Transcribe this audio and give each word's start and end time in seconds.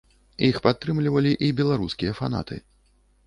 Іх 0.47 0.55
падтрымлівалі 0.65 1.33
і 1.47 1.51
беларускія 1.61 2.17
фанаты. 2.21 2.61